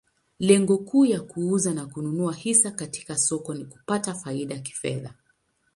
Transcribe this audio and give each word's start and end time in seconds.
Lengo 0.39 0.77
kuu 0.77 1.05
ya 1.05 1.21
kuuza 1.21 1.73
na 1.73 1.85
kununua 1.85 2.33
hisa 2.33 2.71
katika 2.71 3.17
soko 3.17 3.53
ni 3.53 3.65
kupata 3.65 4.13
faida 4.13 4.59
kifedha. 4.59 5.13